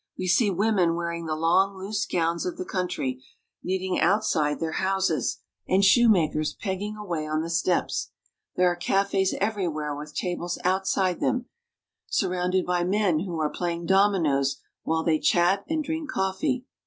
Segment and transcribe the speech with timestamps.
[0.17, 3.23] We see women wearing the long, loose gowns of the country,
[3.61, 8.09] knitting outside their houses, and shoemakers pegging away on the steps.
[8.55, 11.45] There are cafes everywhere with tables out side them,
[12.07, 16.65] surrounded by men who are playing dominoes while they chat and drink coffee.